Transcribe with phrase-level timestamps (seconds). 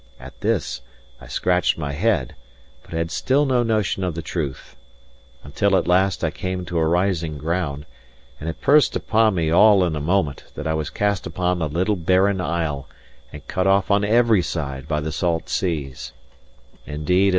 [0.19, 0.81] At this
[1.19, 2.33] I scratched my head,
[2.81, 4.75] but had still no notion of the truth:
[5.43, 7.85] until at last I came to a rising ground,
[8.39, 11.67] and it burst upon me all in a moment that I was cast upon a
[11.67, 12.87] little barren isle,
[13.31, 16.13] and cut off on every side by the salt seas.